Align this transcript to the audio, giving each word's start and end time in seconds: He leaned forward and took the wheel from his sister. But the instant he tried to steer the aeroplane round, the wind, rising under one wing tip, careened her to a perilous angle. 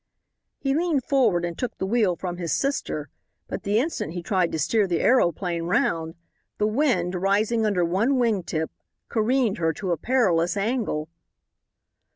He 0.57 0.73
leaned 0.73 1.03
forward 1.03 1.45
and 1.45 1.55
took 1.55 1.77
the 1.77 1.85
wheel 1.85 2.15
from 2.15 2.37
his 2.37 2.51
sister. 2.51 3.09
But 3.47 3.61
the 3.61 3.77
instant 3.77 4.13
he 4.13 4.23
tried 4.23 4.51
to 4.51 4.57
steer 4.57 4.87
the 4.87 4.99
aeroplane 4.99 5.65
round, 5.65 6.15
the 6.57 6.65
wind, 6.65 7.13
rising 7.13 7.67
under 7.67 7.85
one 7.85 8.17
wing 8.17 8.41
tip, 8.41 8.71
careened 9.09 9.59
her 9.59 9.73
to 9.73 9.91
a 9.91 9.97
perilous 9.97 10.57
angle. 10.57 11.07